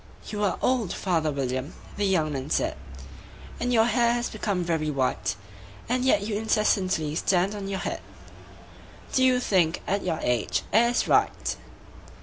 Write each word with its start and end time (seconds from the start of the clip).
"YOU 0.31 0.41
are 0.43 0.57
old, 0.63 0.93
father 0.93 1.29
William," 1.31 1.75
the 1.95 2.07
young 2.07 2.33
man 2.33 2.49
said, 2.49 2.75
"And 3.59 3.71
your 3.71 3.85
hair 3.85 4.13
has 4.13 4.31
become 4.31 4.63
very 4.63 4.89
white; 4.89 5.35
And 5.87 6.03
yet 6.03 6.23
you 6.23 6.33
incessantly 6.37 7.13
stand 7.13 7.53
on 7.53 7.67
your 7.67 7.81
head 7.81 8.01
Do 9.13 9.23
you 9.23 9.39
think, 9.39 9.83
at 9.85 10.03
your 10.03 10.17
age, 10.23 10.63
it 10.73 10.89
is 10.89 11.07
right? 11.07 11.55